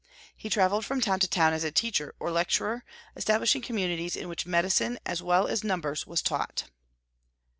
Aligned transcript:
He 0.35 0.49
travelled 0.49 0.83
from 0.83 0.99
town 0.99 1.19
to 1.19 1.27
town 1.27 1.53
as 1.53 1.63
a 1.63 1.69
teacher 1.71 2.15
or 2.19 2.31
lecturer, 2.31 2.83
establishing 3.15 3.61
communities 3.61 4.15
in 4.15 4.27
which 4.29 4.47
medicine 4.47 4.97
as 5.05 5.21
well 5.21 5.45
as 5.47 5.63
numbers 5.63 6.07
was 6.07 6.23
taught. 6.23 6.71